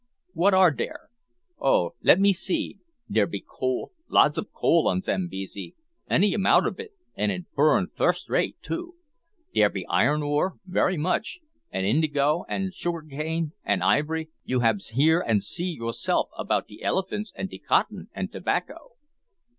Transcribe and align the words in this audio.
"What 0.33 0.55
are 0.55 0.71
dere? 0.71 1.09
oh, 1.59 1.91
let 2.01 2.19
me 2.19 2.33
see: 2.33 2.79
der 3.07 3.27
be 3.27 3.39
coal, 3.39 3.91
lots 4.09 4.35
ob 4.39 4.51
coal 4.51 4.87
on 4.87 5.01
Zambesi, 5.01 5.75
any 6.09 6.33
amount 6.33 6.65
ob 6.65 6.79
it, 6.79 6.95
an' 7.15 7.29
it 7.29 7.45
burn 7.53 7.85
fuss 7.95 8.27
rate, 8.27 8.55
too. 8.63 8.95
Dere 9.53 9.69
be 9.69 9.85
iron 9.85 10.23
ore, 10.23 10.55
very 10.65 10.97
much, 10.97 11.37
an' 11.69 11.85
indigo, 11.85 12.45
an' 12.49 12.71
sugar 12.71 13.03
cane, 13.07 13.51
an 13.63 13.83
ivory; 13.83 14.31
you 14.43 14.61
hab 14.61 14.81
hear 14.81 15.23
an' 15.27 15.39
see 15.41 15.77
yooself 15.79 16.29
about 16.35 16.67
de 16.67 16.81
elephants 16.83 17.31
an' 17.35 17.45
de 17.45 17.59
cottin, 17.59 18.07
an' 18.15 18.29
tobacco. 18.29 18.93